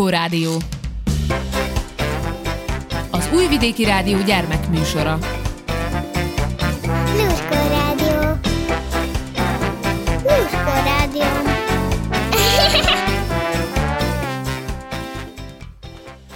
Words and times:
Nőskó 0.00 0.18
Rádió 0.18 0.56
Az 3.10 3.28
Újvidéki 3.34 3.84
Rádió 3.84 4.22
gyermekműsora 4.22 5.18
Nőskó 7.16 7.68
Rádió 7.68 8.20
Nőskó 10.22 10.72
Rádió 10.84 11.24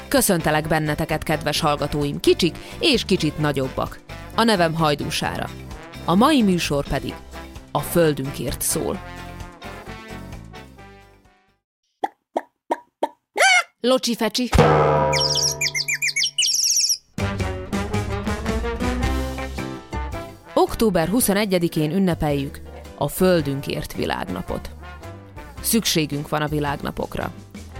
Köszöntelek 0.08 0.68
benneteket, 0.68 1.22
kedves 1.22 1.60
hallgatóim, 1.60 2.20
kicsik 2.20 2.56
és 2.78 3.04
kicsit 3.04 3.38
nagyobbak. 3.38 3.98
A 4.34 4.42
nevem 4.42 4.74
Hajdúsára. 4.74 5.48
A 6.04 6.14
mai 6.14 6.42
műsor 6.42 6.88
pedig 6.88 7.14
a 7.72 7.80
földünkért 7.80 8.60
szól. 8.60 8.98
Locsi 13.86 14.14
fecsi! 14.14 14.48
Október 20.54 21.08
21-én 21.12 21.92
ünnepeljük 21.92 22.60
a 22.98 23.08
Földünkért 23.08 23.94
világnapot. 23.94 24.70
Szükségünk 25.60 26.28
van 26.28 26.42
a 26.42 26.46
világnapokra. 26.46 27.32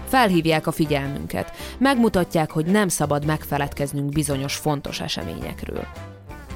Felhívják 0.08 0.66
a 0.66 0.72
figyelmünket, 0.72 1.52
megmutatják, 1.78 2.50
hogy 2.50 2.66
nem 2.66 2.88
szabad 2.88 3.24
megfeledkeznünk 3.24 4.12
bizonyos 4.12 4.55
fontos 4.55 5.00
eseményekről. 5.00 5.86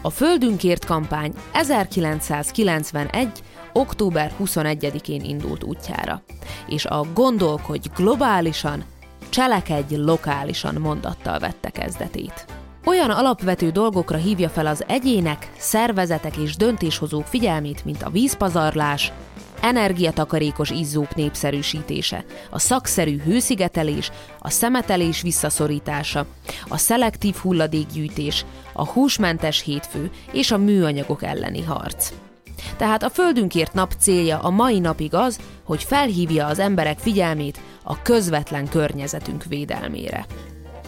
A 0.03 0.11
Földünkért 0.11 0.85
kampány 0.85 1.35
1991. 1.53 3.29
október 3.73 4.33
21-én 4.41 5.21
indult 5.21 5.65
útjára, 5.65 6.23
és 6.67 6.87
a 6.87 7.07
Gondolkodj 7.15 7.89
globálisan, 7.97 8.85
cselekedj 9.29 9.95
lokálisan 9.97 10.75
mondattal 10.75 11.39
vette 11.39 11.71
kezdetét. 11.71 12.45
Olyan 12.85 13.11
alapvető 13.11 13.71
dolgokra 13.71 14.17
hívja 14.17 14.49
fel 14.49 14.67
az 14.67 14.85
egyének, 14.87 15.51
szervezetek 15.59 16.37
és 16.37 16.57
döntéshozók 16.57 17.27
figyelmét, 17.27 17.85
mint 17.85 18.03
a 18.03 18.11
vízpazarlás, 18.11 19.13
energiatakarékos 19.61 20.71
izzók 20.71 21.15
népszerűsítése, 21.15 22.25
a 22.51 22.59
szakszerű 22.59 23.19
hőszigetelés, 23.19 24.11
a 24.39 24.51
szemetelés 24.51 25.23
visszaszorítása, 25.23 26.27
a 26.69 26.77
szelektív 26.77 27.35
hulladékgyűjtés, 27.35 28.45
a 28.73 28.87
húsmentes 28.87 29.63
hétfő 29.63 30.11
és 30.33 30.51
a 30.51 30.59
műanyagok 30.59 31.23
elleni 31.23 31.63
harc. 31.63 32.13
Tehát 32.77 33.03
a 33.03 33.11
Földünkért 33.11 33.73
nap 33.73 33.93
célja 33.99 34.39
a 34.39 34.51
mai 34.51 34.79
napig 34.79 35.15
az, 35.15 35.39
hogy 35.65 35.83
felhívja 35.83 36.47
az 36.47 36.59
emberek 36.59 36.99
figyelmét 36.99 37.61
a 37.91 38.03
közvetlen 38.03 38.69
környezetünk 38.69 39.45
védelmére. 39.45 40.27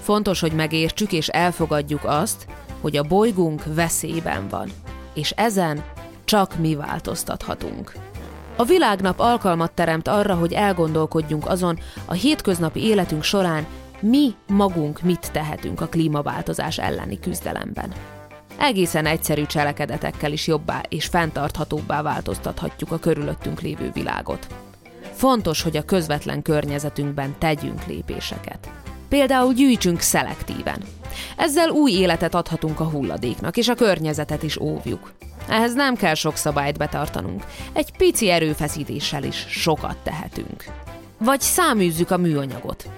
Fontos, 0.01 0.41
hogy 0.41 0.53
megértsük 0.53 1.13
és 1.13 1.29
elfogadjuk 1.29 2.05
azt, 2.05 2.47
hogy 2.81 2.97
a 2.97 3.03
bolygónk 3.03 3.63
veszélyben 3.75 4.49
van, 4.49 4.71
és 5.15 5.31
ezen 5.31 5.85
csak 6.25 6.59
mi 6.59 6.75
változtathatunk. 6.75 7.93
A 8.57 8.65
világnap 8.65 9.19
alkalmat 9.19 9.73
teremt 9.73 10.09
arra, 10.09 10.35
hogy 10.35 10.53
elgondolkodjunk 10.53 11.47
azon 11.47 11.79
a 12.05 12.13
hétköznapi 12.13 12.81
életünk 12.81 13.23
során, 13.23 13.67
mi 14.01 14.35
magunk 14.47 15.03
mit 15.03 15.33
tehetünk 15.33 15.81
a 15.81 15.87
klímaváltozás 15.87 16.79
elleni 16.79 17.19
küzdelemben. 17.19 17.93
Egészen 18.59 19.07
egyszerű 19.07 19.45
cselekedetekkel 19.45 20.33
is 20.33 20.47
jobbá 20.47 20.83
és 20.89 21.07
fenntarthatóbbá 21.07 22.03
változtathatjuk 22.03 22.93
a 22.93 22.99
körülöttünk 22.99 23.61
lévő 23.61 23.91
világot. 23.93 24.47
Fontos, 25.21 25.63
hogy 25.63 25.77
a 25.77 25.85
közvetlen 25.85 26.43
környezetünkben 26.43 27.35
tegyünk 27.39 27.87
lépéseket. 27.87 28.71
Például 29.09 29.53
gyűjtsünk 29.53 30.01
szelektíven. 30.01 30.83
Ezzel 31.37 31.69
új 31.69 31.93
életet 31.93 32.35
adhatunk 32.35 32.81
a 32.81 32.85
hulladéknak, 32.85 33.57
és 33.57 33.69
a 33.69 33.75
környezetet 33.75 34.43
is 34.43 34.57
óvjuk. 34.57 35.13
Ehhez 35.49 35.75
nem 35.75 35.97
kell 35.97 36.15
sok 36.15 36.37
szabályt 36.37 36.79
betartanunk. 36.79 37.45
Egy 37.73 37.97
pici 37.97 38.31
erőfeszítéssel 38.31 39.25
is 39.25 39.47
sokat 39.49 39.97
tehetünk. 40.03 40.65
Vagy 41.19 41.41
száműzzük 41.41 42.11
a 42.11 42.17
műanyagot. 42.17 42.91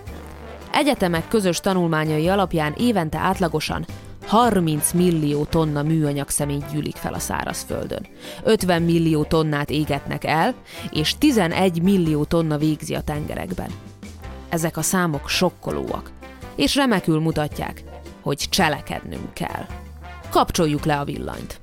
Egyetemek 0.73 1.29
közös 1.29 1.61
tanulmányai 1.61 2.29
alapján 2.29 2.75
évente 2.79 3.19
átlagosan 3.19 3.87
30 4.27 4.93
millió 4.93 5.45
tonna 5.45 5.83
műanyag 5.83 6.29
személy 6.29 6.63
gyűlik 6.73 6.97
fel 6.97 7.15
a 7.15 7.19
szárazföldön. 7.19 8.07
50 8.43 8.83
millió 8.83 9.25
tonnát 9.25 9.71
égetnek 9.71 10.25
el, 10.25 10.55
és 10.91 11.19
11 11.19 11.83
millió 11.83 12.25
tonna 12.25 12.59
végzi 12.59 12.95
a 12.95 13.01
tengerekben. 13.01 13.71
Ezek 14.49 14.77
a 14.77 14.83
számok 14.83 15.29
sokkolóak, 15.29 16.11
és 16.57 16.75
remekül 16.75 17.21
mutatják, 17.21 17.83
hogy 18.23 18.47
cselekednünk 18.51 19.35
kell. 19.35 19.67
Kapcsoljuk 20.31 20.85
le 20.85 20.99
a 20.99 21.05
villanyt. 21.05 21.61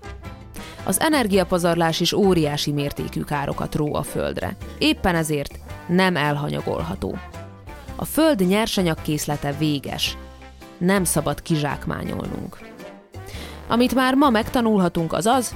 Az 0.84 1.00
energiapazarlás 1.00 2.00
is 2.00 2.14
óriási 2.14 2.72
mértékű 2.72 3.22
károkat 3.22 3.75
ró 3.75 3.94
a 3.94 4.03
földre. 4.03 4.56
Éppen 4.78 5.16
ezért 5.16 5.59
nem 5.88 6.16
elhanyagolható. 6.16 7.18
A 7.96 8.06
föld 8.06 8.48
nyersanyagkészlete 8.48 9.52
véges. 9.52 10.18
Nem 10.79 11.03
szabad 11.03 11.41
kizsákmányolnunk. 11.41 12.57
Amit 13.67 13.95
már 13.95 14.13
ma 14.13 14.29
megtanulhatunk 14.29 15.13
az 15.13 15.25
az, 15.25 15.56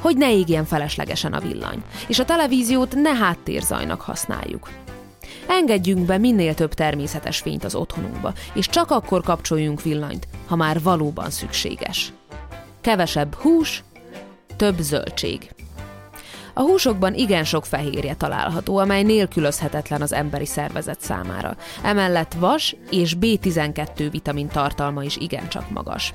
hogy 0.00 0.16
ne 0.16 0.32
égjen 0.32 0.64
feleslegesen 0.64 1.32
a 1.32 1.40
villany, 1.40 1.82
és 2.08 2.18
a 2.18 2.24
televíziót 2.24 2.94
ne 2.94 3.14
háttérzajnak 3.14 4.00
használjuk. 4.00 4.68
Engedjünk 5.48 6.06
be 6.06 6.18
minél 6.18 6.54
több 6.54 6.74
természetes 6.74 7.38
fényt 7.38 7.64
az 7.64 7.74
otthonunkba, 7.74 8.32
és 8.52 8.66
csak 8.66 8.90
akkor 8.90 9.22
kapcsoljunk 9.22 9.82
villanyt, 9.82 10.28
ha 10.46 10.56
már 10.56 10.82
valóban 10.82 11.30
szükséges. 11.30 12.12
Kevesebb 12.80 13.34
hús, 13.34 13.84
több 14.56 14.78
zöldség. 14.78 15.54
A 16.60 16.62
húsokban 16.62 17.14
igen 17.14 17.44
sok 17.44 17.66
fehérje 17.66 18.14
található, 18.14 18.76
amely 18.76 19.02
nélkülözhetetlen 19.02 20.02
az 20.02 20.12
emberi 20.12 20.46
szervezet 20.46 21.00
számára. 21.00 21.56
Emellett 21.82 22.34
vas 22.34 22.76
és 22.90 23.16
B12 23.20 24.08
vitamin 24.10 24.48
tartalma 24.48 25.02
is 25.02 25.16
igencsak 25.16 25.70
magas. 25.70 26.12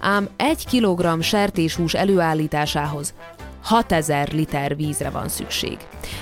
Ám 0.00 0.28
egy 0.36 0.66
kilogramm 0.66 1.20
sertéshús 1.20 1.94
előállításához 1.94 3.14
6000 3.62 4.32
liter 4.32 4.76
vízre 4.76 5.10
van 5.10 5.28
szükség. 5.28 5.76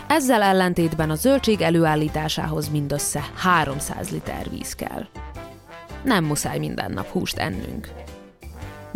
Ezzel 0.07 0.43
ellentétben 0.43 1.11
a 1.11 1.15
zöldség 1.15 1.61
előállításához 1.61 2.69
mindössze 2.69 3.25
300 3.35 4.11
liter 4.11 4.51
víz 4.51 4.75
kell. 4.75 5.07
Nem 6.05 6.25
muszáj 6.25 6.59
minden 6.59 6.93
nap 6.93 7.07
húst 7.07 7.37
ennünk. 7.37 8.06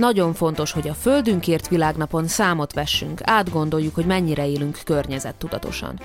Nagyon 0.00 0.34
fontos, 0.34 0.72
hogy 0.72 0.88
a 0.88 0.94
Földünkért 0.94 1.68
világnapon 1.68 2.26
számot 2.26 2.72
vessünk, 2.72 3.20
átgondoljuk, 3.24 3.94
hogy 3.94 4.06
mennyire 4.06 4.46
élünk 4.46 4.78
környezettudatosan. 4.84 6.00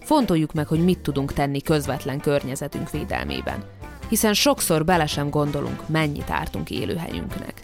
Fontoljuk 0.00 0.52
meg, 0.52 0.66
hogy 0.66 0.84
mit 0.84 0.98
tudunk 0.98 1.32
tenni 1.32 1.62
közvetlen 1.62 2.20
környezetünk 2.20 2.90
védelmében. 2.90 3.64
Hiszen 4.08 4.34
sokszor 4.34 4.84
bele 4.84 5.06
sem 5.06 5.30
gondolunk, 5.30 5.88
mennyit 5.88 6.30
ártunk 6.30 6.70
élőhelyünknek. 6.70 7.62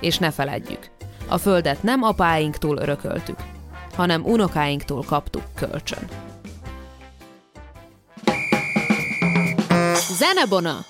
És 0.00 0.18
ne 0.18 0.30
feledjük, 0.30 0.90
a 1.28 1.38
Földet 1.38 1.82
nem 1.82 2.02
apáinktól 2.02 2.76
örököltük, 2.76 3.38
hanem 3.94 4.24
unokáinktól 4.24 5.02
kaptuk 5.06 5.44
kölcsön. 5.54 6.08
Zenebona! 10.18 10.84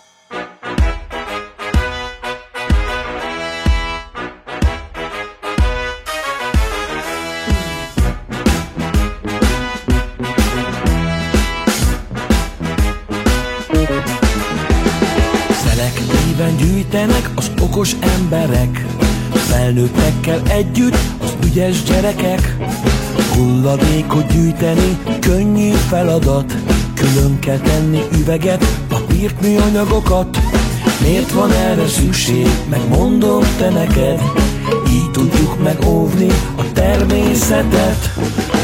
Szelektíven 16.38 16.68
gyűjtenek 16.68 17.30
az 17.34 17.50
okos 17.60 17.92
emberek. 18.00 18.86
Felnőttekkel 19.32 20.40
együtt 20.48 20.98
az 21.20 21.36
ügyes 21.44 21.82
gyerekek. 21.82 22.56
Hulladékot 23.34 24.32
gyűjteni 24.32 24.98
könnyű 25.20 25.70
feladat. 25.70 26.54
Külön 26.94 27.38
kell 27.38 27.58
tenni 27.58 28.00
üveget, 28.20 28.64
papírt, 28.88 29.40
műanyagokat. 29.40 30.38
Miért 31.00 31.32
van 31.32 31.52
erre 31.52 31.86
szükség, 31.86 32.48
megmondom 32.70 33.42
te 33.58 33.70
neked. 33.70 34.22
Így 34.90 35.10
tudjuk 35.10 35.62
megóvni 35.62 36.28
a 36.56 36.72
természetet. 36.72 38.10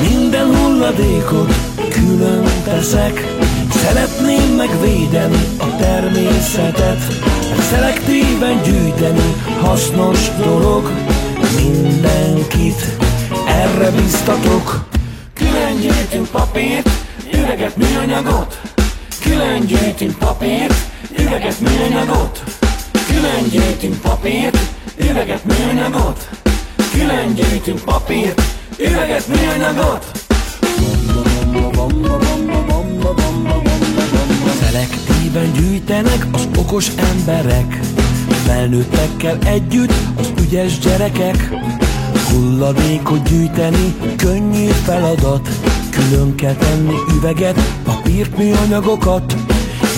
Minden 0.09 0.57
hulladékot 0.57 1.55
külön 1.91 2.45
teszek 2.65 3.34
Szeretném 3.83 4.55
megvédeni 4.57 5.49
a 5.59 5.77
természetet 5.77 6.99
Meg 7.51 7.61
szelektíven 7.71 8.63
gyűjteni 8.63 9.35
hasznos 9.61 10.31
dolog. 10.45 10.91
Mindenkit 11.57 12.97
erre 13.47 13.91
biztatok. 13.91 14.89
Külön 15.35 15.81
gyűjtünk 15.81 16.29
papírt, 16.31 16.89
üveget, 17.33 17.77
műanyagot. 17.77 18.61
Külön 19.23 19.67
gyűjtünk 19.67 20.19
papírt, 20.19 20.75
üveget, 21.19 21.61
műanyagot. 21.61 22.43
Külön 23.07 23.49
gyűjtünk 23.51 24.01
papírt, 24.01 24.59
üveget, 24.97 25.45
műanyagot. 25.45 26.29
Külön 26.93 27.35
gyűjtünk 27.35 27.81
papírt, 27.85 28.43
üveget, 28.79 29.27
műanyagot 29.27 30.24
Szelektíven 34.61 35.53
gyűjtenek 35.53 36.27
az 36.33 36.49
okos 36.59 36.89
emberek. 36.97 37.81
Felnőttekkel 38.47 39.39
együtt 39.45 39.93
az 40.19 40.33
ügyes 40.43 40.79
gyerekek. 40.79 41.51
Hulladékot 42.31 43.29
gyűjteni 43.29 43.95
könnyű 44.17 44.67
feladat. 44.67 45.49
Külön 45.91 46.35
kell 46.35 46.55
tenni 46.55 46.95
üveget, 47.17 47.61
papírt, 47.85 48.37
műanyagokat. 48.37 49.37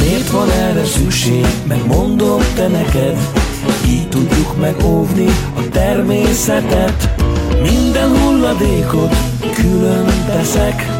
Miért 0.01 0.31
van 0.31 0.51
erre 0.51 0.85
szükség, 0.85 1.47
megmondom 1.69 2.41
te 2.55 2.69
neked. 2.69 3.19
Így 3.89 4.09
tudjuk 4.09 4.61
megóvni 4.61 5.27
a 5.57 5.69
természetet. 5.69 7.15
Minden 7.63 8.19
hulladékot 8.19 9.17
külön 9.55 10.07
teszek 10.27 10.96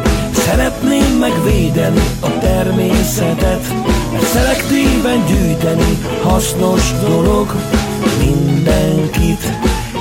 Szeretném 0.47 1.17
megvédeni 1.19 2.01
a 2.19 2.37
természetet 2.37 3.73
Mert 4.11 4.25
szelektíven 4.25 5.25
gyűjteni 5.25 5.97
hasznos 6.23 6.91
dolog. 7.07 7.55
Mindenkit 8.19 9.51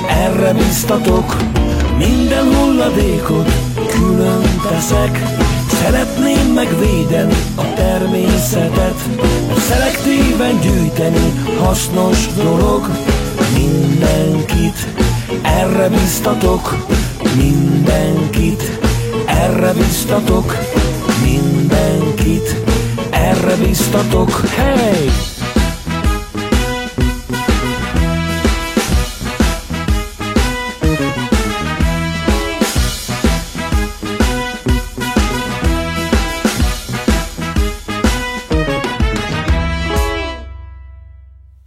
erre 0.09 0.53
biztatok 0.53 1.37
Minden 1.99 2.55
hulladékot 2.55 3.51
külön 3.91 4.43
teszek. 4.69 5.23
Szeretném 5.83 6.53
megvédeni 6.55 7.37
a 7.55 7.75
természetet 7.75 9.01
Mert 9.17 9.61
szelektíven 9.61 10.61
gyűjteni 10.61 11.33
hasznos 11.59 12.27
dolog. 12.43 12.91
Mindenkit 13.55 14.87
erre 15.43 15.89
biztatok 15.89 16.77
Mindenkit 17.37 18.86
erre 19.27 19.73
biztatok 19.73 20.57
Mindenkit 21.23 22.57
erre 23.11 23.57
biztatok 23.57 24.41
Hey! 24.41 25.11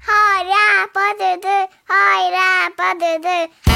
Hajrá, 0.06 0.86
padödő, 0.94 1.58
hajrá, 1.88 2.68
padödő. 2.76 3.69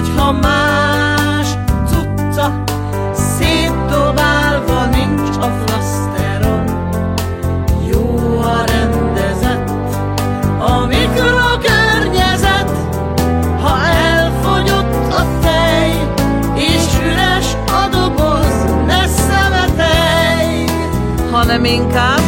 Hogyha 0.00 0.32
más 0.32 1.46
cucca 1.86 2.62
Szétdobálva 3.12 4.84
nincs 4.84 5.36
a 5.36 5.50
flaszteron 5.64 6.64
Jó 7.90 8.38
a 8.40 8.64
rendezett 8.66 9.70
a 10.58 10.86
mikrokörnyezet 10.86 12.70
Ha 13.62 13.86
elfogyott 13.86 15.12
a 15.12 15.26
tej 15.40 16.08
És 16.54 16.86
üres 17.04 17.56
a 17.66 17.88
doboz, 17.90 18.64
ne 18.86 19.06
szemetelj. 19.06 20.64
Hanem 21.30 21.64
inkább 21.64 22.19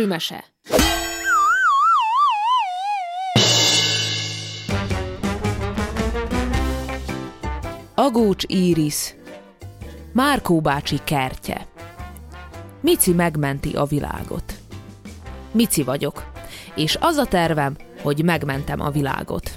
Süsümese. 0.00 0.44
Agócs 7.94 8.44
Íris 8.48 9.14
Márkó 10.12 10.60
bácsi 10.60 10.98
kertje 11.04 11.66
Mici 12.80 13.12
megmenti 13.12 13.72
a 13.76 13.84
világot. 13.84 14.54
Mici 15.52 15.82
vagyok, 15.82 16.30
és 16.74 16.96
az 17.00 17.16
a 17.16 17.24
tervem, 17.24 17.76
hogy 18.02 18.24
megmentem 18.24 18.80
a 18.80 18.90
világot. 18.90 19.50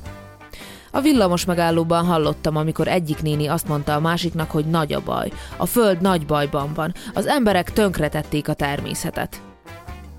A 0.92 1.02
villamos 1.02 1.46
megállóban 1.46 2.06
hallottam, 2.06 2.56
amikor 2.56 2.88
egyik 2.88 3.22
néni 3.22 3.48
azt 3.48 3.68
mondta 3.68 3.96
a 3.96 4.00
másiknak, 4.00 4.52
hogy 4.52 4.66
nagy 4.66 4.94
a 4.94 5.02
baj. 5.02 5.32
A 5.58 5.66
föld 5.66 6.02
nagy 6.02 6.26
bajban 6.26 6.74
van. 6.74 6.94
Az 7.14 7.28
emberek 7.28 7.74
tönkretették 7.74 8.48
a 8.48 8.54
természetet. 8.54 9.42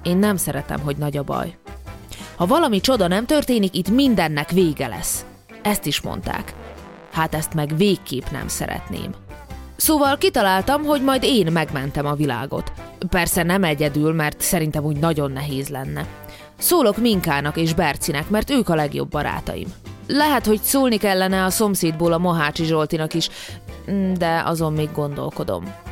Én 0.04 0.16
nem 0.16 0.36
szeretem, 0.36 0.80
hogy 0.80 0.96
nagy 0.96 1.16
a 1.16 1.22
baj. 1.22 1.56
Ha 2.36 2.46
valami 2.46 2.80
csoda 2.80 3.08
nem 3.08 3.26
történik, 3.26 3.76
itt 3.76 3.88
mindennek 3.88 4.50
vége 4.50 4.86
lesz. 4.86 5.24
Ezt 5.62 5.86
is 5.86 6.00
mondták. 6.00 6.54
Hát 7.12 7.34
ezt 7.34 7.54
meg 7.54 7.76
végképp 7.76 8.26
nem 8.30 8.48
szeretném. 8.48 9.14
Szóval 9.76 10.18
kitaláltam, 10.18 10.84
hogy 10.84 11.02
majd 11.02 11.22
én 11.22 11.52
megmentem 11.52 12.06
a 12.06 12.14
világot. 12.14 12.72
Persze 13.08 13.42
nem 13.42 13.64
egyedül, 13.64 14.12
mert 14.12 14.40
szerintem 14.40 14.84
úgy 14.84 14.96
nagyon 14.96 15.32
nehéz 15.32 15.68
lenne. 15.68 16.06
Szólok 16.58 16.96
Minkának 16.96 17.56
és 17.56 17.74
Bercinek, 17.74 18.28
mert 18.28 18.50
ők 18.50 18.68
a 18.68 18.74
legjobb 18.74 19.08
barátaim. 19.08 19.72
Lehet, 20.06 20.46
hogy 20.46 20.60
szólni 20.62 20.96
kellene 20.96 21.44
a 21.44 21.50
szomszédból 21.50 22.12
a 22.12 22.18
Mohácsi 22.18 22.64
Zsoltinak 22.64 23.14
is, 23.14 23.28
de 24.14 24.42
azon 24.44 24.72
még 24.72 24.88
gondolkodom. 24.92 25.83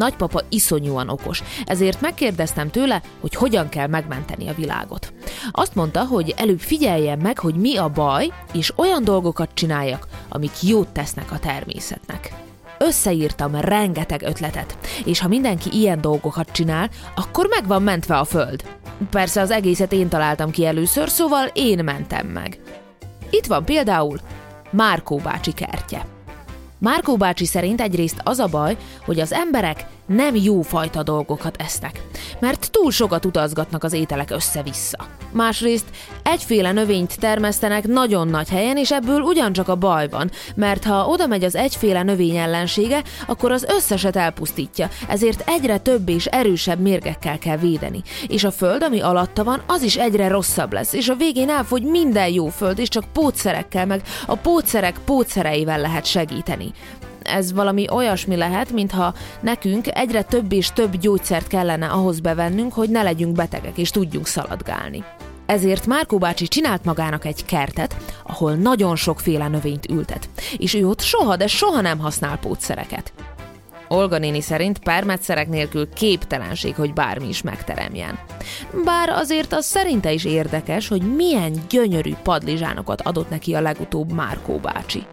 Nagypapa 0.00 0.42
iszonyúan 0.48 1.08
okos, 1.08 1.42
ezért 1.64 2.00
megkérdeztem 2.00 2.70
tőle, 2.70 3.02
hogy 3.20 3.34
hogyan 3.34 3.68
kell 3.68 3.86
megmenteni 3.86 4.48
a 4.48 4.54
világot. 4.54 5.12
Azt 5.50 5.74
mondta, 5.74 6.04
hogy 6.04 6.34
előbb 6.36 6.60
figyeljen 6.60 7.18
meg, 7.18 7.38
hogy 7.38 7.54
mi 7.54 7.76
a 7.76 7.88
baj, 7.88 8.32
és 8.52 8.72
olyan 8.76 9.04
dolgokat 9.04 9.50
csináljak, 9.54 10.06
amik 10.28 10.62
jót 10.62 10.88
tesznek 10.88 11.32
a 11.32 11.38
természetnek. 11.38 12.32
Összeírtam 12.78 13.54
rengeteg 13.54 14.22
ötletet, 14.22 14.78
és 15.04 15.20
ha 15.20 15.28
mindenki 15.28 15.70
ilyen 15.72 16.00
dolgokat 16.00 16.50
csinál, 16.52 16.90
akkor 17.14 17.46
meg 17.46 17.66
van 17.66 17.82
mentve 17.82 18.18
a 18.18 18.24
föld. 18.24 18.64
Persze 19.10 19.40
az 19.40 19.50
egészet 19.50 19.92
én 19.92 20.08
találtam 20.08 20.50
ki 20.50 20.66
először, 20.66 21.08
szóval 21.08 21.46
én 21.52 21.84
mentem 21.84 22.26
meg. 22.26 22.60
Itt 23.30 23.46
van 23.46 23.64
például 23.64 24.18
Márkó 24.70 25.16
bácsi 25.16 25.52
kertje. 25.52 26.06
Márkó 26.80 27.16
bácsi 27.16 27.44
szerint 27.44 27.80
egyrészt 27.80 28.20
az 28.24 28.38
a 28.38 28.46
baj, 28.46 28.76
hogy 29.04 29.20
az 29.20 29.32
emberek 29.32 29.86
nem 30.14 30.34
jó 30.34 30.62
fajta 30.62 31.02
dolgokat 31.02 31.56
esznek, 31.58 32.02
mert 32.38 32.70
túl 32.70 32.90
sokat 32.90 33.24
utazgatnak 33.24 33.84
az 33.84 33.92
ételek 33.92 34.30
össze-vissza. 34.30 35.06
Másrészt 35.32 35.84
egyféle 36.22 36.72
növényt 36.72 37.18
termesztenek 37.18 37.86
nagyon 37.86 38.28
nagy 38.28 38.48
helyen, 38.48 38.76
és 38.76 38.90
ebből 38.90 39.20
ugyancsak 39.20 39.68
a 39.68 39.74
baj 39.74 40.08
van, 40.08 40.30
mert 40.54 40.84
ha 40.84 41.06
oda 41.06 41.26
megy 41.26 41.44
az 41.44 41.54
egyféle 41.54 42.02
növény 42.02 42.36
ellensége, 42.36 43.02
akkor 43.26 43.52
az 43.52 43.66
összeset 43.76 44.16
elpusztítja, 44.16 44.88
ezért 45.08 45.48
egyre 45.48 45.78
több 45.78 46.08
és 46.08 46.26
erősebb 46.26 46.80
mérgekkel 46.80 47.38
kell 47.38 47.56
védeni. 47.56 48.02
És 48.28 48.44
a 48.44 48.50
föld, 48.50 48.82
ami 48.82 49.00
alatta 49.00 49.44
van, 49.44 49.62
az 49.66 49.82
is 49.82 49.96
egyre 49.96 50.28
rosszabb 50.28 50.72
lesz, 50.72 50.92
és 50.92 51.08
a 51.08 51.14
végén 51.14 51.50
elfogy 51.50 51.82
minden 51.82 52.28
jó 52.28 52.48
föld, 52.48 52.78
és 52.78 52.88
csak 52.88 53.04
pótszerekkel 53.12 53.86
meg 53.86 54.02
a 54.26 54.34
pótszerek 54.36 54.98
pótszereivel 55.04 55.80
lehet 55.80 56.04
segíteni 56.04 56.72
ez 57.30 57.52
valami 57.52 57.86
olyasmi 57.90 58.36
lehet, 58.36 58.70
mintha 58.70 59.14
nekünk 59.40 59.86
egyre 59.96 60.22
több 60.22 60.52
és 60.52 60.72
több 60.72 60.96
gyógyszert 60.96 61.46
kellene 61.46 61.86
ahhoz 61.86 62.20
bevennünk, 62.20 62.72
hogy 62.72 62.90
ne 62.90 63.02
legyünk 63.02 63.34
betegek 63.34 63.78
és 63.78 63.90
tudjunk 63.90 64.26
szaladgálni. 64.26 65.04
Ezért 65.46 65.86
Márkó 65.86 66.18
bácsi 66.18 66.48
csinált 66.48 66.84
magának 66.84 67.24
egy 67.24 67.44
kertet, 67.44 67.96
ahol 68.26 68.54
nagyon 68.54 68.96
sokféle 68.96 69.48
növényt 69.48 69.90
ültet, 69.90 70.28
és 70.56 70.74
ő 70.74 70.86
ott 70.86 71.00
soha, 71.00 71.36
de 71.36 71.46
soha 71.46 71.80
nem 71.80 71.98
használ 71.98 72.38
pótszereket. 72.38 73.12
Olga 73.88 74.18
néni 74.18 74.40
szerint 74.40 74.78
permetszerek 74.78 75.48
nélkül 75.48 75.88
képtelenség, 75.88 76.74
hogy 76.74 76.92
bármi 76.92 77.28
is 77.28 77.42
megteremjen. 77.42 78.18
Bár 78.84 79.08
azért 79.08 79.52
az 79.52 79.64
szerinte 79.64 80.12
is 80.12 80.24
érdekes, 80.24 80.88
hogy 80.88 81.14
milyen 81.14 81.52
gyönyörű 81.68 82.12
padlizsánokat 82.22 83.00
adott 83.00 83.30
neki 83.30 83.54
a 83.54 83.60
legutóbb 83.60 84.12
Márkó 84.12 84.58
bácsi. 84.58 85.06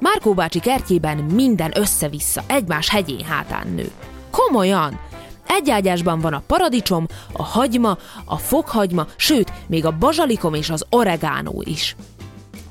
Márkó 0.00 0.34
bácsi 0.34 0.60
kertjében 0.60 1.16
minden 1.16 1.70
össze-vissza, 1.74 2.42
egymás 2.46 2.88
hegyén 2.88 3.24
hátán 3.24 3.66
nő. 3.74 3.90
Komolyan! 4.30 5.00
Egy 5.46 5.70
ágyásban 5.70 6.20
van 6.20 6.32
a 6.32 6.42
paradicsom, 6.46 7.06
a 7.32 7.42
hagyma, 7.42 7.98
a 8.24 8.36
fokhagyma, 8.36 9.06
sőt, 9.16 9.52
még 9.66 9.84
a 9.84 9.98
bazsalikom 9.98 10.54
és 10.54 10.70
az 10.70 10.84
oregánó 10.90 11.62
is. 11.66 11.96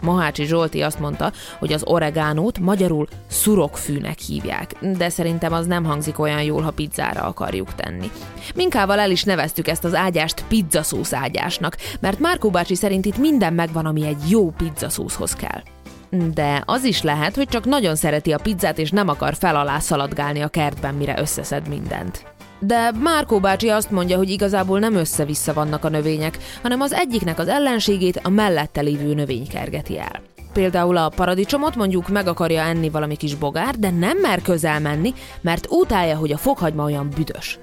Mohácsi 0.02 0.46
Zsolti 0.46 0.82
azt 0.82 1.00
mondta, 1.00 1.32
hogy 1.60 1.74
az 1.74 1.84
oregánót 1.86 2.60
magyarul 2.60 3.08
szurokfűnek 3.28 4.20
hívják, 4.20 4.76
de 4.82 5.10
szerintem 5.10 5.54
az 5.54 5.66
nem 5.66 5.84
hangzik 5.84 6.20
olyan 6.20 6.44
jól, 6.44 6.62
ha 6.62 6.72
pizzára 6.72 7.22
akarjuk 7.22 7.76
tenni. 7.76 8.12
Minkával 8.56 9.00
el 9.00 9.12
is 9.12 9.24
neveztük 9.24 9.68
ezt 9.68 9.84
az 9.84 9.96
ágyást 9.96 10.44
pizzaszósz 10.48 11.14
ágyásnak, 11.14 11.78
mert 12.00 12.20
Márkó 12.20 12.50
bácsi 12.50 12.76
szerint 12.76 13.06
itt 13.06 13.18
minden 13.18 13.54
megvan, 13.54 13.86
ami 13.86 14.06
egy 14.06 14.30
jó 14.30 14.50
pizzaszószhoz 14.50 15.34
kell. 15.34 15.62
De 16.10 16.64
az 16.66 16.84
is 16.84 17.02
lehet, 17.02 17.36
hogy 17.36 17.48
csak 17.48 17.66
nagyon 17.66 17.96
szereti 17.96 18.32
a 18.32 18.38
pizzát, 18.38 18.78
és 18.78 18.92
nem 18.92 19.08
akar 19.08 19.36
fel 19.36 19.56
alá 19.56 19.80
szaladgálni 19.80 20.42
a 20.42 20.48
kertben, 20.48 20.94
mire 20.94 21.20
összeszed 21.20 21.68
mindent. 21.68 22.26
De 22.60 22.92
Márkó 22.92 23.40
bácsi 23.40 23.70
azt 23.70 23.92
mondja, 23.92 24.18
hogy 24.18 24.30
igazából 24.30 24.80
nem 24.80 24.96
össze-vissza 24.96 25.54
vannak 25.54 25.84
a 25.84 25.90
növények, 25.90 26.38
hanem 26.62 26.82
az 26.82 26.94
egyiknek 26.94 27.40
az 27.40 27.48
ellenségét 27.48 28.20
a 28.24 28.30
mellette 28.30 28.82
lévő 28.82 29.14
növény 29.14 29.48
kergeti 29.48 30.00
el. 30.00 30.22
Például 30.54 30.98
a 30.98 31.10
paradicsomot 31.10 31.76
mondjuk 31.76 32.08
meg 32.08 32.28
akarja 32.28 32.62
enni 32.62 32.90
valami 32.90 33.16
kis 33.16 33.36
bogár, 33.36 33.76
de 33.76 33.90
nem 33.90 34.18
mer 34.18 34.42
közel 34.42 34.80
menni, 34.80 35.14
mert 35.42 35.68
utálja, 35.70 36.18
hogy 36.18 36.32
a 36.32 36.38
fokhagyma 36.38 36.84
olyan 36.84 37.10
büdös. 37.16 37.60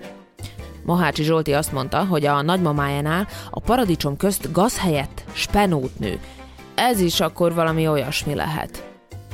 Mohácsi 0.84 1.22
Zsolti 1.22 1.52
azt 1.52 1.72
mondta, 1.72 2.04
hogy 2.04 2.26
a 2.26 2.42
nagymamájánál 2.42 3.28
a 3.50 3.60
paradicsom 3.60 4.16
közt 4.16 4.52
gaz 4.52 4.78
helyett 4.78 5.24
spenót 5.32 5.98
nő, 5.98 6.18
ez 6.74 7.00
is 7.00 7.20
akkor 7.20 7.54
valami 7.54 7.88
olyasmi 7.88 8.34
lehet. 8.34 8.84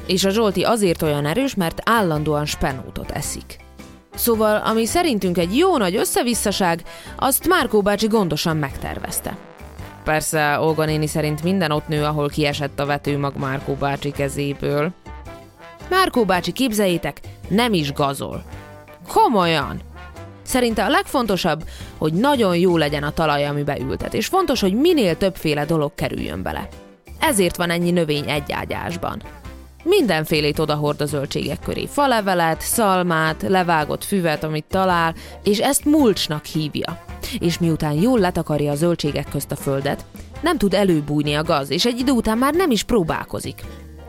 És 0.06 0.24
a 0.24 0.30
Zsolti 0.30 0.62
azért 0.62 1.02
olyan 1.02 1.26
erős, 1.26 1.54
mert 1.54 1.80
állandóan 1.84 2.46
spenótot 2.46 3.10
eszik. 3.10 3.58
Szóval, 4.14 4.56
ami 4.56 4.86
szerintünk 4.86 5.38
egy 5.38 5.56
jó 5.56 5.76
nagy 5.76 5.96
összevisszaság, 5.96 6.82
azt 7.16 7.48
Márkó 7.48 7.82
bácsi 7.82 8.06
gondosan 8.06 8.56
megtervezte. 8.56 9.36
Persze, 10.04 10.60
Olga 10.60 10.84
néni 10.84 11.06
szerint 11.06 11.42
minden 11.42 11.70
ott 11.70 11.88
nő, 11.88 12.04
ahol 12.04 12.28
kiesett 12.28 12.80
a 12.80 12.86
vetőmag 12.86 13.36
Márkó 13.36 13.74
bácsi 13.74 14.10
kezéből. 14.10 14.90
Márkó 15.90 16.24
bácsi, 16.24 16.52
képzeljétek, 16.52 17.20
nem 17.48 17.72
is 17.72 17.92
gazol. 17.92 18.44
Komolyan! 19.08 19.80
Szerinte 20.42 20.84
a 20.84 20.88
legfontosabb, 20.88 21.64
hogy 21.98 22.12
nagyon 22.12 22.56
jó 22.56 22.76
legyen 22.76 23.02
a 23.02 23.10
talaj, 23.10 23.46
amibe 23.46 23.78
ültet, 23.78 24.14
és 24.14 24.26
fontos, 24.26 24.60
hogy 24.60 24.74
minél 24.74 25.16
többféle 25.16 25.64
dolog 25.64 25.94
kerüljön 25.94 26.42
bele. 26.42 26.68
Ezért 27.20 27.56
van 27.56 27.70
ennyi 27.70 27.90
növény 27.90 28.28
egy 28.28 28.52
ágyásban. 28.52 29.22
Mindenfélét 29.82 30.58
odahord 30.58 31.00
a 31.00 31.06
zöldségek 31.06 31.60
köré. 31.60 31.86
Falevelet, 31.86 32.60
szalmát, 32.60 33.42
levágott 33.42 34.04
füvet, 34.04 34.44
amit 34.44 34.64
talál, 34.68 35.14
és 35.42 35.58
ezt 35.58 35.84
mulcsnak 35.84 36.44
hívja. 36.44 37.02
És 37.38 37.58
miután 37.58 37.92
jól 37.92 38.18
letakarja 38.18 38.70
a 38.70 38.74
zöldségek 38.74 39.28
közt 39.30 39.52
a 39.52 39.56
földet, 39.56 40.04
nem 40.40 40.58
tud 40.58 40.74
előbújni 40.74 41.34
a 41.34 41.42
gaz, 41.42 41.70
és 41.70 41.84
egy 41.84 41.98
idő 41.98 42.12
után 42.12 42.38
már 42.38 42.54
nem 42.54 42.70
is 42.70 42.82
próbálkozik. 42.82 43.62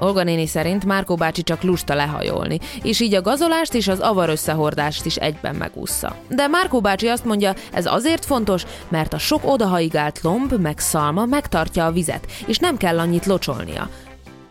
Olga 0.03 0.23
néni 0.23 0.47
szerint 0.47 0.85
Márkó 0.85 1.15
bácsi 1.15 1.43
csak 1.43 1.61
lusta 1.61 1.93
lehajolni, 1.93 2.59
és 2.83 2.99
így 2.99 3.13
a 3.13 3.21
gazolást 3.21 3.73
és 3.73 3.87
az 3.87 3.99
avar 3.99 4.29
összehordást 4.29 5.05
is 5.05 5.15
egyben 5.15 5.55
megúszza. 5.55 6.15
De 6.29 6.47
Márkó 6.47 6.81
bácsi 6.81 7.07
azt 7.07 7.25
mondja, 7.25 7.53
ez 7.73 7.85
azért 7.85 8.25
fontos, 8.25 8.65
mert 8.89 9.13
a 9.13 9.17
sok 9.17 9.41
odahaigált 9.45 10.21
lomb 10.21 10.53
meg 10.53 10.79
szalma 10.79 11.25
megtartja 11.25 11.85
a 11.85 11.91
vizet, 11.91 12.31
és 12.45 12.57
nem 12.57 12.77
kell 12.77 12.99
annyit 12.99 13.25
locsolnia. 13.25 13.89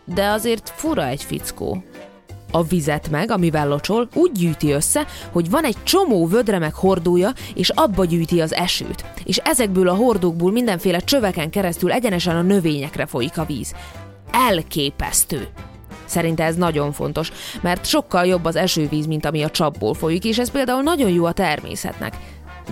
De 0.05 0.27
azért 0.27 0.71
fura 0.75 1.05
egy 1.05 1.23
fickó. 1.23 1.83
A 2.51 2.63
vizet 2.63 3.09
meg, 3.09 3.31
amivel 3.31 3.67
locsol, 3.67 4.07
úgy 4.13 4.31
gyűjti 4.31 4.71
össze, 4.71 5.05
hogy 5.31 5.49
van 5.49 5.63
egy 5.63 5.77
csomó 5.83 6.27
vödre 6.27 6.59
meg 6.59 6.73
hordója, 6.73 7.31
és 7.55 7.69
abba 7.69 8.05
gyűjti 8.05 8.41
az 8.41 8.53
esőt. 8.53 9.05
És 9.23 9.37
ezekből 9.37 9.87
a 9.87 9.95
hordókból 9.95 10.51
mindenféle 10.51 10.99
csöveken 10.99 11.49
keresztül 11.49 11.91
egyenesen 11.91 12.35
a 12.35 12.41
növényekre 12.41 13.05
folyik 13.05 13.37
a 13.37 13.45
víz 13.45 13.73
elképesztő. 14.31 15.47
Szerinte 16.05 16.43
ez 16.43 16.55
nagyon 16.55 16.91
fontos, 16.91 17.31
mert 17.61 17.85
sokkal 17.85 18.25
jobb 18.25 18.45
az 18.45 18.55
esővíz, 18.55 19.05
mint 19.05 19.25
ami 19.25 19.43
a 19.43 19.49
csapból 19.49 19.93
folyik, 19.93 20.25
és 20.25 20.39
ez 20.39 20.51
például 20.51 20.81
nagyon 20.81 21.09
jó 21.09 21.25
a 21.25 21.31
természetnek. 21.31 22.17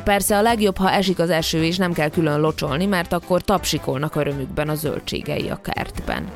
Persze 0.03 0.37
a 0.37 0.41
legjobb, 0.41 0.77
ha 0.77 0.91
esik 0.91 1.19
az 1.19 1.29
eső, 1.29 1.63
és 1.63 1.77
nem 1.77 1.93
kell 1.93 2.09
külön 2.09 2.39
locsolni, 2.39 2.85
mert 2.85 3.13
akkor 3.13 3.41
tapsikolnak 3.41 4.15
örömükben 4.15 4.69
a 4.69 4.75
zöldségei 4.75 5.49
a 5.49 5.61
kertben. 5.61 6.31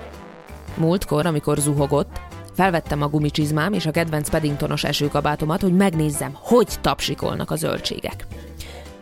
Múltkor, 0.78 1.26
amikor 1.26 1.58
zuhogott, 1.58 2.20
felvettem 2.54 3.02
a 3.02 3.08
gumicsizmám 3.08 3.74
és 3.74 3.86
a 3.86 3.92
kedvenc 3.92 4.30
Paddingtonos 4.30 4.84
esőkabátomat, 4.84 5.62
hogy 5.62 5.76
megnézzem, 5.76 6.32
hogy 6.34 6.68
tapsikolnak 6.82 7.52
a 7.52 7.56
zöldségek. 7.56 8.26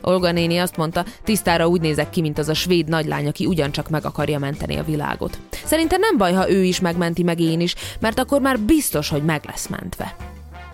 Olga 0.02 0.32
néni 0.32 0.58
azt 0.58 0.78
mondta, 0.78 1.06
tisztára 1.24 1.68
úgy 1.68 1.82
nézek 1.82 2.10
ki, 2.10 2.22
mint 2.22 2.38
az 2.38 2.50
a 2.50 2.54
svéd 2.54 2.88
nagylány, 2.88 3.28
aki 3.28 3.46
ugyancsak 3.46 3.90
meg 3.90 4.06
akarja 4.06 4.40
menteni 4.40 4.78
a 4.78 4.84
világot. 4.84 5.38
Szerintem 5.66 6.00
nem 6.00 6.18
baj, 6.18 6.34
ha 6.34 6.52
ő 6.52 6.64
is 6.64 6.80
megmenti 6.80 7.24
meg 7.24 7.40
én 7.40 7.60
is, 7.60 7.76
mert 8.00 8.20
akkor 8.20 8.42
már 8.42 8.60
biztos, 8.60 9.10
hogy 9.10 9.24
meg 9.24 9.42
lesz 9.46 9.68
mentve. 9.68 10.16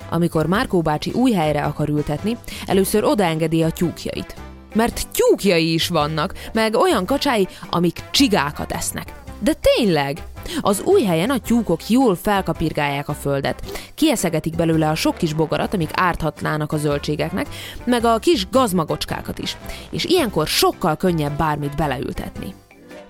Amikor 0.10 0.46
Márkó 0.46 0.82
bácsi 0.82 1.12
új 1.12 1.32
helyre 1.32 1.64
akar 1.64 1.90
ültetni, 1.90 2.38
először 2.66 3.04
odaengedi 3.04 3.64
a 3.64 3.70
tyúkjait. 3.72 4.36
Mert 4.74 5.08
tyúkjai 5.12 5.74
is 5.74 5.88
vannak, 5.88 6.34
meg 6.54 6.76
olyan 6.76 7.06
kacsái, 7.06 7.48
amik 7.70 8.00
csigákat 8.12 8.72
esznek. 8.72 9.14
De 9.40 9.54
tényleg, 9.54 10.24
az 10.62 10.82
új 10.82 11.04
helyen 11.04 11.30
a 11.30 11.38
tyúkok 11.38 11.90
jól 11.90 12.16
felkapirgálják 12.16 13.10
a 13.10 13.14
földet, 13.14 13.90
kieszegetik 13.96 14.56
belőle 14.56 14.90
a 14.90 14.96
sok 14.96 15.18
kis 15.18 15.34
bogarat, 15.34 15.74
amik 15.74 15.90
árthatnának 15.94 16.72
a 16.72 16.78
zöldségeknek, 16.78 17.48
meg 17.84 18.06
a 18.06 18.18
kis 18.18 18.50
gazmagocskákat 18.50 19.40
is, 19.40 19.58
és 19.90 20.06
ilyenkor 20.06 20.48
sokkal 20.48 20.96
könnyebb 20.96 21.38
bármit 21.38 21.76
beleültetni. 21.76 22.54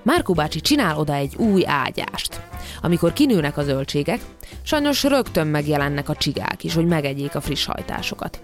Márkó 0.08 0.34
bácsi 0.34 0.62
csinál 0.62 0.98
oda 0.98 1.13
egy 1.13 1.36
új 1.36 1.63
ágyást. 1.65 2.41
Amikor 2.82 3.13
kinőnek 3.13 3.58
a 3.58 3.63
zöldségek, 3.63 4.22
sajnos 4.63 5.03
rögtön 5.03 5.48
megjelennek 5.48 6.10
a 6.10 6.15
csigák 6.15 6.63
is, 6.63 6.74
hogy 6.74 6.86
megegyék 6.86 7.36
a 7.36 7.41
friss 7.41 7.65
hajtásokat. 7.65 8.41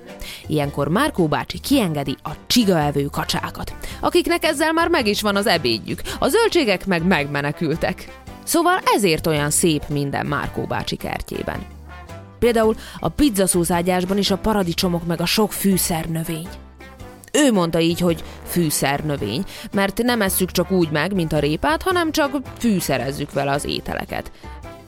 Ilyenkor 0.47 0.87
Márkó 0.87 1.27
bácsi 1.27 1.59
kiengedi 1.59 2.15
a 2.23 2.29
csigaevő 2.47 3.05
kacsákat, 3.05 3.75
akiknek 4.01 4.43
ezzel 4.43 4.73
már 4.73 4.87
meg 4.87 5.07
is 5.07 5.21
van 5.21 5.35
az 5.35 5.47
ebédjük, 5.47 6.01
a 6.19 6.27
zöldségek 6.27 6.85
meg 6.85 7.03
megmenekültek. 7.03 8.22
Szóval 8.43 8.79
ezért 8.95 9.27
olyan 9.27 9.49
szép 9.49 9.83
minden 9.87 10.25
Márkó 10.25 10.63
bácsi 10.63 10.95
kertjében. 10.95 11.65
Például 12.39 12.75
a 12.99 13.09
pizzaszószágyásban 13.09 14.17
is 14.17 14.31
a 14.31 14.37
paradicsomok 14.37 15.05
meg 15.05 15.21
a 15.21 15.25
sok 15.25 15.51
fűszer 15.51 16.05
növény. 16.05 16.47
Ő 17.31 17.51
mondta 17.51 17.79
így, 17.79 17.99
hogy 17.99 18.23
fűszernövény, 18.45 19.43
mert 19.71 20.03
nem 20.03 20.21
esszük 20.21 20.51
csak 20.51 20.71
úgy 20.71 20.91
meg, 20.91 21.13
mint 21.13 21.33
a 21.33 21.39
répát, 21.39 21.81
hanem 21.81 22.11
csak 22.11 22.41
fűszerezzük 22.57 23.33
vele 23.33 23.51
az 23.51 23.65
ételeket. 23.65 24.31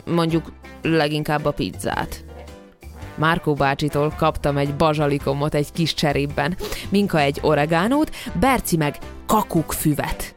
Mondjuk 0.05 0.51
leginkább 0.81 1.45
a 1.45 1.51
pizzát. 1.51 2.23
Márkó 3.15 3.53
bácsitól 3.53 4.13
kaptam 4.17 4.57
egy 4.57 4.75
bazsalikomot 4.75 5.53
egy 5.53 5.71
kis 5.71 5.93
cserében, 5.93 6.57
Minka 6.89 7.19
egy 7.19 7.39
oregánót, 7.41 8.15
Berci 8.39 8.77
meg 8.77 8.97
kakukfüvet. 9.25 10.34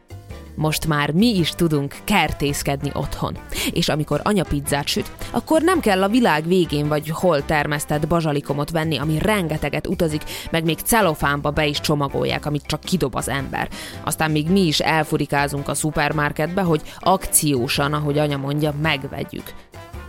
Most 0.59 0.87
már 0.87 1.11
mi 1.11 1.37
is 1.37 1.49
tudunk 1.49 1.95
kertészkedni 2.03 2.91
otthon. 2.93 3.37
És 3.71 3.89
amikor 3.89 4.21
anya 4.23 4.43
pizzát 4.43 4.87
süt, 4.87 5.11
akkor 5.31 5.61
nem 5.61 5.79
kell 5.79 6.03
a 6.03 6.07
világ 6.07 6.47
végén 6.47 6.87
vagy 6.87 7.09
hol 7.09 7.45
termesztett 7.45 8.07
bazsalikomot 8.07 8.71
venni, 8.71 8.97
ami 8.97 9.19
rengeteget 9.19 9.87
utazik, 9.87 10.23
meg 10.51 10.63
még 10.63 10.77
celofánba 10.79 11.51
be 11.51 11.65
is 11.65 11.79
csomagolják, 11.79 12.45
amit 12.45 12.65
csak 12.65 12.79
kidob 12.79 13.15
az 13.15 13.29
ember. 13.29 13.69
Aztán 14.03 14.31
még 14.31 14.49
mi 14.49 14.65
is 14.65 14.79
elfurikázunk 14.79 15.67
a 15.67 15.73
szupermarketbe, 15.73 16.61
hogy 16.61 16.81
akciósan, 16.99 17.93
ahogy 17.93 18.17
anya 18.17 18.37
mondja, 18.37 18.73
megvegyük. 18.81 19.53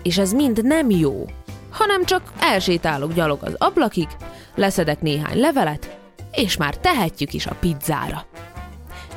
És 0.02 0.18
ez 0.18 0.32
mind 0.32 0.64
nem 0.64 0.90
jó, 0.90 1.26
hanem 1.70 2.04
csak 2.04 2.22
elsétálok 2.40 3.12
gyalog 3.12 3.38
az 3.42 3.54
ablakig, 3.58 4.08
leszedek 4.54 5.00
néhány 5.00 5.40
levelet, 5.40 5.98
és 6.32 6.56
már 6.56 6.76
tehetjük 6.76 7.32
is 7.32 7.46
a 7.46 7.56
pizzára. 7.60 8.24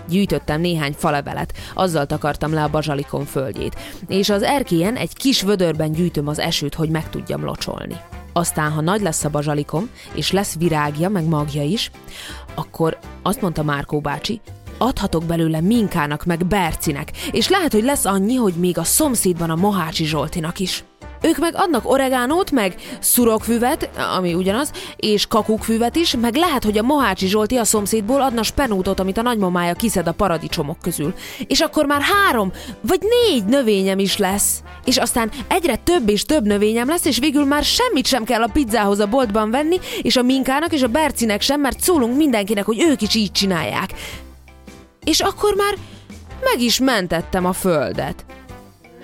Gyűjtöttem 0.07 0.61
néhány 0.61 0.93
falevelet, 0.97 1.53
azzal 1.73 2.05
takartam 2.05 2.53
le 2.53 2.63
a 2.63 2.69
bazsalikon 2.69 3.25
földjét, 3.25 3.75
és 4.07 4.29
az 4.29 4.43
erkélyen 4.43 4.95
egy 4.95 5.13
kis 5.13 5.41
vödörben 5.41 5.91
gyűjtöm 5.91 6.27
az 6.27 6.39
esőt, 6.39 6.73
hogy 6.73 6.89
meg 6.89 7.09
tudjam 7.09 7.43
locsolni. 7.43 7.95
Aztán, 8.33 8.71
ha 8.71 8.81
nagy 8.81 9.01
lesz 9.01 9.23
a 9.23 9.29
bazsalikom, 9.29 9.89
és 10.13 10.31
lesz 10.31 10.55
virágja, 10.57 11.09
meg 11.09 11.25
magja 11.25 11.63
is, 11.63 11.91
akkor 12.55 12.97
azt 13.21 13.41
mondta 13.41 13.63
Márkó 13.63 13.99
bácsi, 13.99 14.41
adhatok 14.77 15.23
belőle 15.23 15.61
Minkának, 15.61 16.25
meg 16.25 16.45
Bercinek, 16.45 17.11
és 17.31 17.49
lehet, 17.49 17.71
hogy 17.71 17.83
lesz 17.83 18.05
annyi, 18.05 18.35
hogy 18.35 18.53
még 18.53 18.77
a 18.77 18.83
szomszédban 18.83 19.49
a 19.49 19.55
Mohácsi 19.55 20.05
Zsoltinak 20.05 20.59
is. 20.59 20.83
Ők 21.23 21.37
meg 21.37 21.53
adnak 21.55 21.89
oregánót, 21.89 22.51
meg 22.51 22.75
szurokfüvet, 22.99 23.89
ami 24.17 24.33
ugyanaz, 24.33 24.71
és 24.95 25.27
kakukfüvet 25.27 25.95
is, 25.95 26.15
meg 26.15 26.35
lehet, 26.35 26.63
hogy 26.63 26.77
a 26.77 26.81
Mohácsi 26.81 27.27
Zsolti 27.27 27.55
a 27.55 27.63
szomszédból 27.63 28.21
adna 28.21 28.43
spenútot, 28.43 28.99
amit 28.99 29.17
a 29.17 29.21
nagymamája 29.21 29.73
kiszed 29.73 30.07
a 30.07 30.11
paradicsomok 30.11 30.77
közül. 30.81 31.13
És 31.47 31.59
akkor 31.59 31.85
már 31.85 32.01
három, 32.01 32.51
vagy 32.81 32.99
négy 33.01 33.45
növényem 33.45 33.99
is 33.99 34.17
lesz. 34.17 34.61
És 34.85 34.97
aztán 34.97 35.31
egyre 35.47 35.75
több 35.75 36.09
és 36.09 36.25
több 36.25 36.45
növényem 36.45 36.87
lesz, 36.87 37.05
és 37.05 37.17
végül 37.17 37.45
már 37.45 37.63
semmit 37.63 38.05
sem 38.05 38.23
kell 38.23 38.41
a 38.41 38.49
pizzához 38.53 38.99
a 38.99 39.07
boltban 39.07 39.51
venni, 39.51 39.79
és 40.01 40.15
a 40.15 40.21
Minkának 40.21 40.73
és 40.73 40.81
a 40.81 40.87
Bercinek 40.87 41.41
sem, 41.41 41.61
mert 41.61 41.79
szólunk 41.79 42.17
mindenkinek, 42.17 42.65
hogy 42.65 42.81
ők 42.81 43.01
is 43.01 43.15
így 43.15 43.31
csinálják. 43.31 43.93
És 45.03 45.19
akkor 45.19 45.55
már 45.55 45.73
meg 46.43 46.61
is 46.61 46.79
mentettem 46.79 47.45
a 47.45 47.53
földet. 47.53 48.25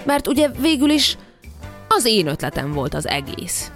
Mert 0.04 0.28
ugye 0.28 0.50
végül 0.60 0.90
is 0.90 1.18
az 1.90 2.06
én 2.06 2.28
ötletem 2.28 2.72
volt 2.72 2.94
az 2.94 3.08
egész. 3.08 3.72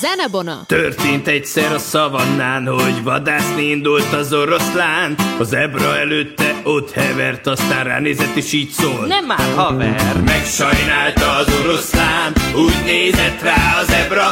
Zenebona! 0.00 0.64
Történt 0.66 1.28
egyszer 1.28 1.72
a 1.72 1.78
szavannán, 1.78 2.66
hogy 2.66 3.02
vadászni 3.02 3.62
indult 3.62 4.12
az 4.12 4.32
oroszlán. 4.32 5.14
A 5.38 5.42
zebra 5.42 5.96
előtte 5.96 6.60
ott 6.64 6.90
hevert, 6.90 7.46
aztán 7.46 7.84
ránézett 7.84 8.36
és 8.36 8.52
így 8.52 8.70
szól. 8.70 9.06
Nem 9.06 9.24
már 9.24 9.54
haver! 9.54 10.20
Megsajnálta 10.24 11.30
az 11.30 11.54
oroszlán, 11.64 12.32
úgy 12.54 12.82
nézett 12.84 13.42
rá 13.42 13.78
a 13.80 13.84
zebra, 13.84 14.30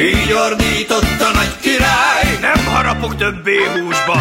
így 0.00 0.32
ordított 0.32 1.20
a 1.20 1.32
nagy 1.34 1.56
király, 1.60 2.38
nem 2.40 2.64
harapok 2.64 3.16
többé 3.16 3.56
húsba. 3.56 4.16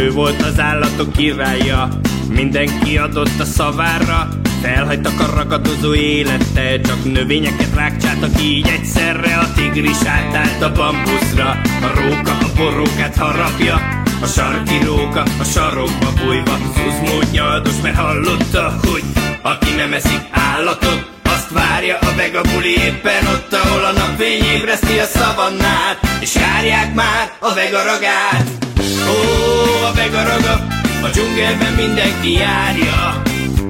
Ő 0.00 0.10
volt 0.10 0.42
az 0.42 0.60
állatok 0.60 1.12
királya, 1.12 1.88
mindenki 2.28 2.98
adott 2.98 3.40
a 3.40 3.44
szavára, 3.44 4.28
Felhagytak 4.62 5.20
a 5.20 5.34
ragadozó 5.36 5.94
élete, 5.94 6.80
csak 6.80 7.04
növényeket 7.12 7.74
rákcsáltak 7.74 8.42
így 8.42 8.68
egyszerre. 8.68 9.36
A 9.36 9.52
tigris 9.54 10.04
átállt 10.06 10.62
a 10.62 10.72
bambuszra, 10.72 11.48
a 11.82 11.90
róka 11.94 12.30
a 12.30 12.50
borókát 12.56 13.16
harapja. 13.16 14.02
A 14.22 14.26
sarki 14.26 14.78
róka 14.84 15.22
a 15.40 15.44
sarokba 15.44 16.12
bújva, 16.24 16.58
Szuzmód 16.74 17.30
nyaldos, 17.32 17.80
mert 17.82 17.96
hallotta, 17.96 18.74
hogy 18.82 19.02
aki 19.42 19.70
nem 19.76 19.92
eszik 19.92 20.20
állatot, 20.30 21.10
azt 21.22 21.50
várja 21.50 21.98
a 22.00 22.14
vegabuli 22.16 22.70
éppen 22.70 23.26
ott, 23.26 23.52
ahol 23.52 23.84
a 23.84 23.92
napfény 23.92 24.44
ébreszti 24.44 24.98
a 24.98 25.04
szavannát, 25.04 25.98
és 26.20 26.34
járják 26.34 26.94
már 26.94 27.32
a 27.38 27.54
vegaragát. 27.54 28.69
Ó, 28.90 29.84
a 29.84 29.92
vegaraga, 29.94 30.66
a 31.02 31.08
dzsungelben 31.08 31.72
mindenki 31.72 32.32
járja. 32.32 33.22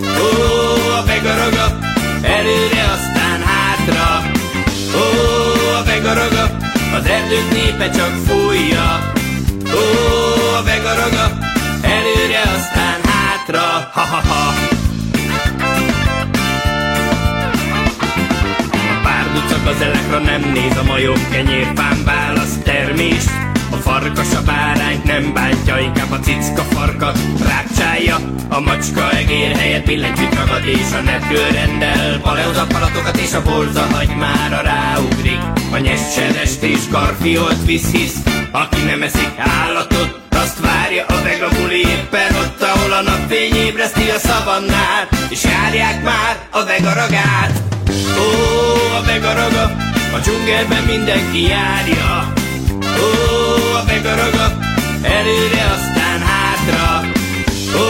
Ó, 0.02 0.28
a 0.98 1.04
vegaraga, 1.06 1.78
előre, 2.22 2.82
aztán 2.92 3.40
hátra. 3.42 4.22
Ó, 4.94 5.04
a 5.80 5.82
vegaraga, 5.84 6.56
az 6.94 7.04
erdők 7.04 7.50
népe 7.52 7.90
csak 7.90 8.12
fújja. 8.26 9.12
Ó, 9.74 9.84
a 10.58 10.62
vegaraga, 10.62 11.38
előre, 11.82 12.42
aztán 12.56 13.00
hátra. 13.12 13.90
Ha-ha-ha. 13.92 14.54
A 18.72 19.00
párducak 19.02 19.66
az 19.66 19.80
elekra 19.82 20.18
nem 20.18 20.52
néz, 20.52 20.76
a 20.76 20.82
majom 20.82 21.30
kenyérpán 21.30 22.04
választ 22.04 22.62
termést. 22.62 23.49
Farkas 23.82 24.34
a 24.34 24.42
bárányt 24.42 25.04
nem 25.04 25.32
bántja, 25.32 25.78
inkább 25.78 26.10
a 26.10 26.18
cicka 26.18 26.62
farkat 26.62 27.18
rákcsálja. 27.48 28.16
A 28.48 28.60
macska 28.60 29.10
egér 29.10 29.56
helyett 29.56 29.84
billentyűt 29.84 30.34
ragad 30.34 30.66
és 30.66 30.92
a 30.92 31.00
netről 31.00 31.50
rendel. 31.50 32.18
Baleuza 32.18 32.66
palatokat 32.66 33.16
és 33.16 33.32
a 33.32 33.42
borza 33.42 33.86
hagymára 33.92 34.60
ráugrik. 34.60 35.40
A 35.72 35.76
nyescserest 35.76 36.62
és 36.62 36.80
karfiolt 36.90 37.64
visz 37.64 37.90
hisz, 37.90 38.16
aki 38.52 38.80
nem 38.82 39.02
eszik 39.02 39.32
állatot, 39.36 40.20
azt 40.30 40.60
várja 40.60 41.04
a 41.06 41.22
vegabuli 41.22 41.78
éppen 41.78 42.34
ott, 42.34 42.62
ahol 42.62 42.92
a 42.92 43.02
napfény 43.02 43.54
ébreszti 43.54 44.10
a 44.10 44.18
szavannát, 44.18 45.08
és 45.28 45.44
járják 45.44 46.02
már 46.02 46.36
a 46.50 46.64
vegaragát. 46.64 47.62
Ó, 48.18 48.26
a 48.98 49.02
vegaraga, 49.06 49.62
a 50.14 50.18
dzsungelben 50.22 50.82
mindenki 50.82 51.42
járja. 51.42 52.39
Ó, 53.00 53.74
a 53.74 53.84
vegaraga, 53.86 54.58
előre, 55.02 55.64
aztán 55.76 56.20
hátra. 56.20 57.00
Ó, 57.76 57.84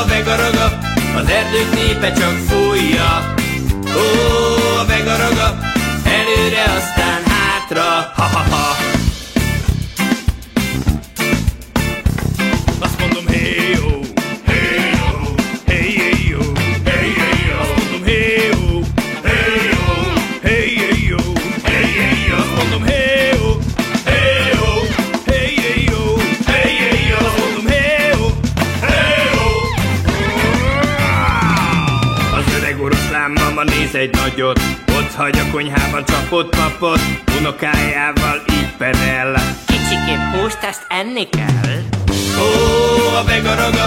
a 0.00 0.06
vegaraga, 0.06 0.78
az 1.16 1.28
erdők 1.28 1.74
népe 1.74 2.12
csak 2.12 2.36
fújja. 2.48 3.34
Ó, 3.96 4.78
a 4.80 4.84
vegaraga, 4.86 5.58
előre, 6.04 6.64
aztán 6.76 7.22
hátra. 7.24 8.12
Ha-ha-ha. 8.14 8.81
Konyhában 35.52 36.04
csapott 36.04 36.56
papot 36.56 37.00
Unokájával 37.38 38.42
így 38.50 38.76
perel 38.78 39.56
Kicsikém 39.66 40.20
húst, 40.32 40.58
ezt 40.62 40.86
enni 40.88 41.28
kell. 41.28 41.72
Ó, 42.38 43.16
a 43.16 43.24
vegaraga, 43.24 43.84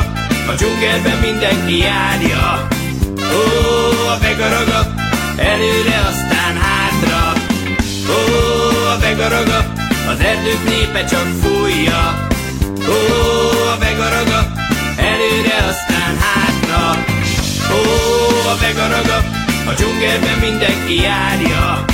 a 0.49 0.53
dzsungelben 0.55 1.17
mindenki 1.17 1.77
járja. 1.77 2.67
Ó, 3.17 3.41
a 4.07 4.17
vegaraga, 4.21 4.93
előre 5.37 5.99
aztán 6.07 6.55
hátra. 6.61 7.33
Ó, 8.09 8.19
a 8.93 8.99
vegaraga, 8.99 9.73
az 10.09 10.19
erdők 10.19 10.63
népe 10.69 11.05
csak 11.05 11.27
fújja. 11.41 12.27
Ó, 12.89 12.97
a 13.73 13.77
vegaraga, 13.79 14.51
előre 14.97 15.57
aztán 15.69 16.17
hátra. 16.19 17.03
Ó, 17.73 17.79
a 18.49 18.55
vegaraga, 18.59 19.44
a 19.67 19.73
dzsungelben 19.73 20.37
mindenki 20.39 20.95
járja. 21.01 21.85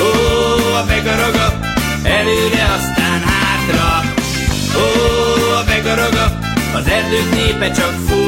Ó, 0.00 0.74
a 0.74 0.84
vegaraga, 0.86 1.58
előre 2.02 2.64
aztán 2.76 3.20
hátra. 3.20 4.00
Ó, 4.76 4.86
a 5.60 5.64
vegaraga, 5.66 6.38
az 6.74 6.86
erdők 6.86 7.30
népe 7.30 7.70
csak 7.70 7.94
fújja. 8.06 8.21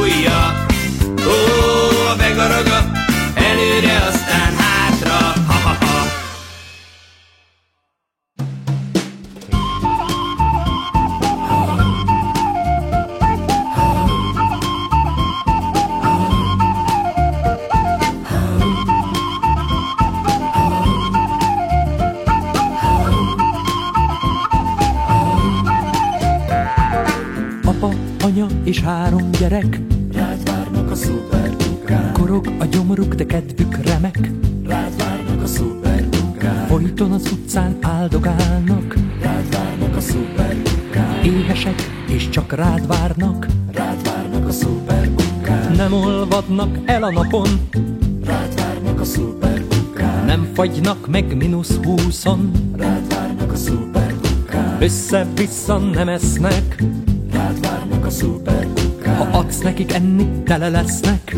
A 47.04 47.10
napon. 47.10 47.48
Rád 48.24 48.54
várnak 48.60 49.00
a 49.00 49.04
szuperkukák 49.04 50.26
Nem 50.26 50.48
fagynak 50.54 51.06
meg 51.08 51.36
mínusz 51.36 51.76
húszon. 51.82 52.50
Rád 52.76 53.14
várnak 53.14 53.52
a 53.52 53.56
szuperkukák 53.56 54.80
Össze-vissza 54.80 55.78
nem 55.78 56.08
esznek. 56.08 56.82
Rád 57.32 57.60
várnak 57.60 58.06
a 58.06 58.10
szuperkukák 58.10 59.16
Ha 59.16 59.38
adsz 59.38 59.58
nekik 59.58 59.92
enni, 59.92 60.42
tele 60.44 60.68
lesznek. 60.68 61.36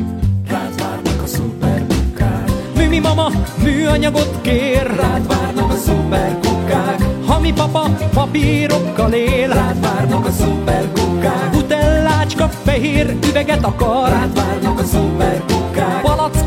Rád 0.49 0.81
várnak 0.81 1.23
a 1.23 1.27
szuperkukák 1.27 2.51
Műmi 2.77 2.99
mama 2.99 3.31
műanyagot 3.63 4.41
kér. 4.41 4.87
Rád 4.97 5.27
várnak 5.27 5.71
a 5.71 5.77
szuperkukák 5.77 7.03
Ha 7.27 7.41
mi 7.41 7.53
papa 7.53 7.91
papírokkal 8.15 9.13
él. 9.13 9.49
Rád 9.49 9.81
várnak 9.81 10.27
a 10.27 10.31
szuperkukák 10.31 11.51
Butellácska 11.53 12.49
fehér 12.49 13.17
üveget 13.29 13.65
akar. 13.65 14.09
Rád 14.09 14.35
várnak 14.35 14.79
a 14.79 14.85
szuperkukák 14.85 15.56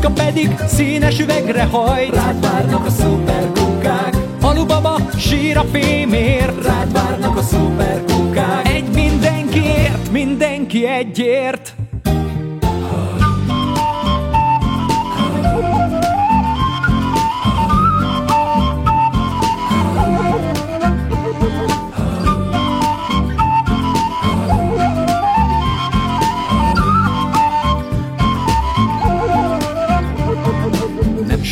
Palacka 0.00 0.22
pedig 0.24 0.56
színes 0.66 1.20
üvegre 1.20 1.62
hajt. 1.62 2.14
Rád 2.14 2.40
várnak 2.40 2.86
a 2.86 2.90
szuperkukák. 2.90 4.16
Alubaba 4.40 4.96
sír 5.16 5.56
a 5.56 5.64
fémért. 5.72 6.64
Rád 6.64 6.92
várnak 6.92 7.36
a 7.36 7.42
szuperkukák. 7.42 8.68
Egy 8.68 8.88
mindenkiért, 8.94 10.10
mindenki 10.10 10.86
egyért 10.86 11.74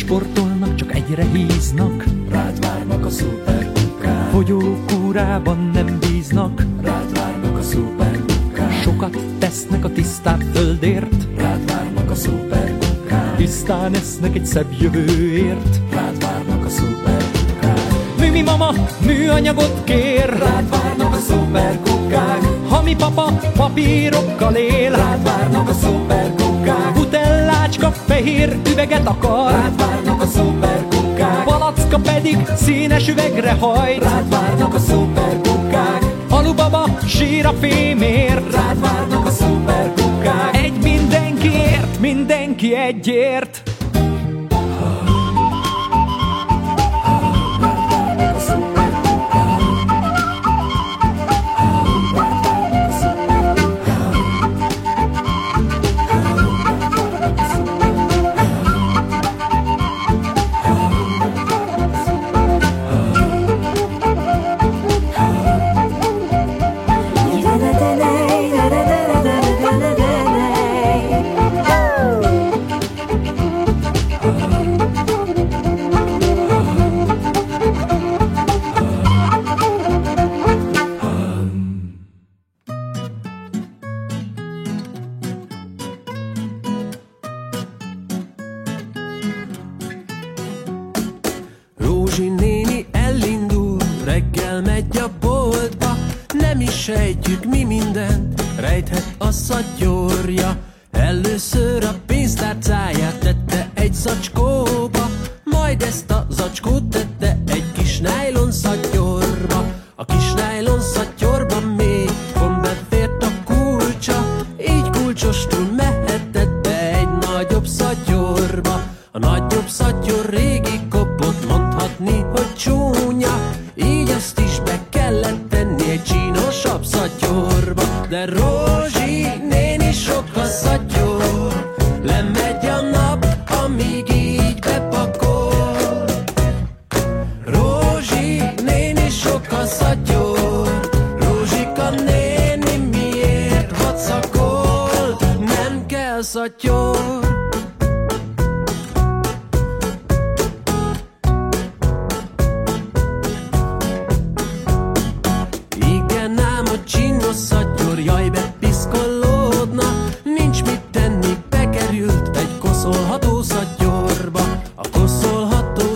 sportolnak, 0.09 0.75
csak 0.75 0.95
egyre 0.95 1.25
híznak. 1.33 2.03
Rád 2.29 2.59
várnak 2.59 3.05
a 3.05 3.09
szuperkukák 3.09 4.29
Fogyókúrában 4.31 5.69
nem 5.73 5.99
bíznak. 5.99 6.65
Rád 6.81 7.19
várnak 7.19 7.57
a 7.57 7.61
szuperkukák 7.61 8.81
Sokat 8.81 9.17
tesznek 9.39 9.85
a 9.85 9.91
tisztább 9.91 10.41
földért. 10.53 11.27
Rád 11.37 11.71
várnak 11.71 12.11
a 12.11 12.15
szuperkukák 12.15 13.35
Tisztán 13.35 13.93
esznek 13.93 14.35
egy 14.35 14.45
szebb 14.45 14.71
jövőért. 14.79 15.79
Rád 15.93 16.21
várnak 16.21 16.65
a 16.65 16.69
szuperkukák 16.69 17.79
Műmi 18.19 18.41
mama 18.41 18.73
műanyagot 19.05 19.83
kér. 19.83 20.29
Rád 20.29 20.69
várnak 20.69 21.13
a 21.13 21.19
szuperkukák 21.19 22.41
Ha 22.69 22.81
mi 22.81 22.95
papa 22.95 23.39
papírokkal 23.55 24.55
él. 24.55 24.91
Rád 24.91 25.23
várnak 25.23 25.69
a 25.69 25.73
szuperkukák 25.73 26.48
Butellácska 27.09 27.91
fehér 27.91 28.57
üveget 28.71 29.07
akar. 29.07 29.51
Rád 29.51 29.77
várnak 29.77 30.21
a 30.21 30.25
szuperkukák 30.25 31.43
Palacka 31.43 31.99
pedig 31.99 32.37
színes 32.55 33.07
üvegre 33.07 33.51
hajt. 33.51 34.03
Rád 34.03 34.29
várnak 34.29 34.73
a 34.73 34.79
szuperkukák 34.79 36.05
Alubaba 36.29 36.85
sír 37.07 37.45
a 37.45 37.53
fémért. 37.59 38.53
Rád 38.53 38.79
várnak 38.79 39.25
a 39.25 39.29
szuperkukák 39.29 40.55
Egy 40.55 40.83
mindenkiért, 40.83 41.99
mindenki 41.99 42.75
egyért 42.75 43.68
kis 110.79 111.08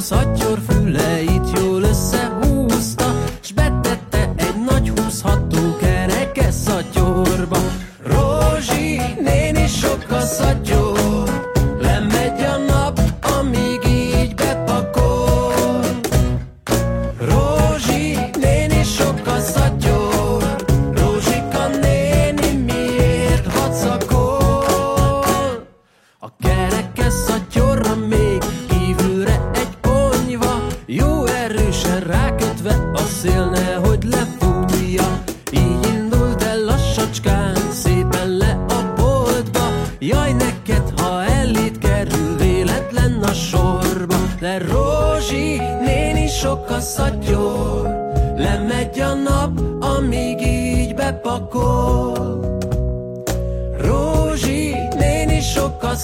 such 0.04 0.42
your 0.42 0.58
fool 0.58 1.13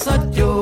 sok 0.09 0.58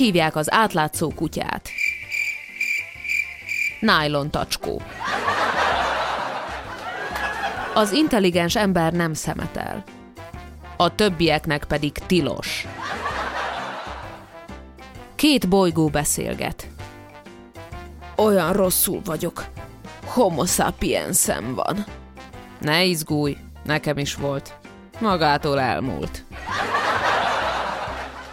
hívják 0.00 0.36
az 0.36 0.52
átlátszó 0.52 1.12
kutyát? 1.14 1.68
Nylon 3.80 4.30
tacskó. 4.30 4.82
Az 7.74 7.92
intelligens 7.92 8.56
ember 8.56 8.92
nem 8.92 9.14
szemetel. 9.14 9.84
A 10.76 10.94
többieknek 10.94 11.64
pedig 11.64 11.92
tilos. 11.92 12.66
Két 15.14 15.48
bolygó 15.48 15.88
beszélget. 15.88 16.68
Olyan 18.16 18.52
rosszul 18.52 19.00
vagyok. 19.04 19.44
Homo 20.04 20.46
sapiensem 20.46 21.54
van. 21.54 21.84
Ne 22.60 22.84
izgulj, 22.84 23.36
nekem 23.64 23.98
is 23.98 24.14
volt. 24.14 24.54
Magától 25.00 25.60
elmúlt. 25.60 26.24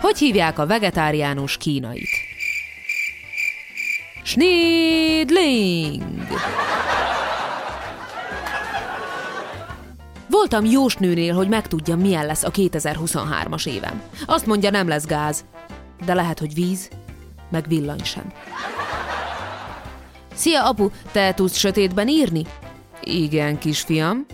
Hogy 0.07 0.17
hívják 0.17 0.59
a 0.59 0.65
vegetáriánus 0.65 1.57
kínait? 1.57 2.09
Schneedling! 4.23 6.03
Voltam 10.29 10.65
jósnőnél, 10.65 11.33
hogy 11.33 11.47
megtudja, 11.47 11.95
milyen 11.95 12.25
lesz 12.25 12.43
a 12.43 12.51
2023-as 12.51 13.67
évem. 13.67 14.01
Azt 14.25 14.45
mondja, 14.45 14.69
nem 14.69 14.87
lesz 14.87 15.05
gáz, 15.05 15.45
de 16.05 16.13
lehet, 16.13 16.39
hogy 16.39 16.53
víz, 16.53 16.89
meg 17.49 17.67
villany 17.67 18.03
sem. 18.03 18.31
Szia, 20.33 20.69
apu, 20.69 20.89
te 21.11 21.33
tudsz 21.33 21.57
sötétben 21.57 22.07
írni? 22.07 22.45
Igen, 23.01 23.57
kisfiam. 23.57 24.25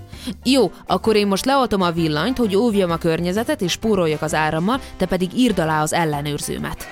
Jó, 0.43 0.71
akkor 0.87 1.15
én 1.15 1.27
most 1.27 1.45
leoltom 1.45 1.81
a 1.81 1.91
villanyt, 1.91 2.37
hogy 2.37 2.55
óvjam 2.55 2.91
a 2.91 2.97
környezetet 2.97 3.61
és 3.61 3.71
spóroljak 3.71 4.21
az 4.21 4.33
árammal, 4.33 4.79
te 4.97 5.05
pedig 5.05 5.37
írd 5.37 5.59
alá 5.59 5.81
az 5.81 5.93
ellenőrzőmet. 5.93 6.87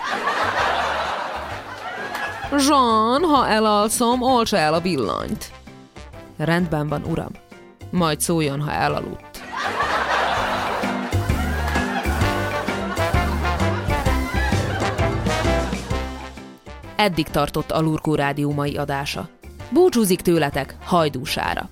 Jean, 2.67 3.23
ha 3.23 3.47
elalszom, 3.47 4.21
olcsa 4.21 4.57
el 4.57 4.73
a 4.73 4.79
villanyt. 4.79 5.51
Rendben 6.37 6.87
van, 6.87 7.03
uram. 7.03 7.31
Majd 7.91 8.21
szóljon, 8.21 8.61
ha 8.61 8.71
elaludt. 8.71 9.41
Eddig 16.95 17.27
tartott 17.27 17.71
a 17.71 17.79
Lurkó 17.81 18.15
Rádió 18.15 18.51
mai 18.51 18.77
adása. 18.77 19.29
Búcsúzik 19.69 20.21
tőletek 20.21 20.75
hajdúsára. 20.83 21.69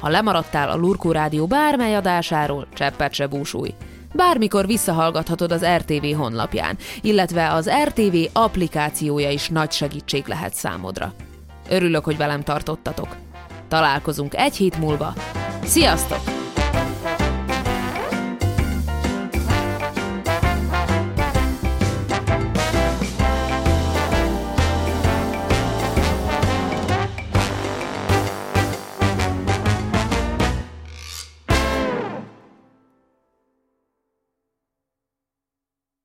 Ha 0.00 0.08
lemaradtál 0.08 0.70
a 0.70 0.76
Lurkó 0.76 1.12
Rádió 1.12 1.46
bármely 1.46 1.96
adásáról, 1.96 2.66
cseppet 2.74 3.12
se 3.12 3.26
búsulj. 3.26 3.74
Bármikor 4.12 4.66
visszahallgathatod 4.66 5.52
az 5.52 5.64
RTV 5.76 6.16
honlapján, 6.16 6.76
illetve 7.00 7.52
az 7.52 7.70
RTV 7.84 8.16
applikációja 8.32 9.30
is 9.30 9.48
nagy 9.48 9.72
segítség 9.72 10.26
lehet 10.26 10.54
számodra. 10.54 11.12
Örülök, 11.68 12.04
hogy 12.04 12.16
velem 12.16 12.42
tartottatok. 12.42 13.16
Találkozunk 13.68 14.34
egy 14.34 14.56
hét 14.56 14.78
múlva. 14.78 15.12
Sziasztok! 15.64 16.35